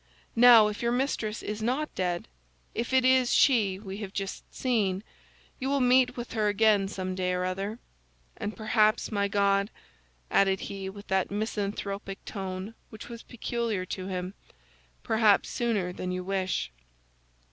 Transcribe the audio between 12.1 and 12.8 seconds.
tone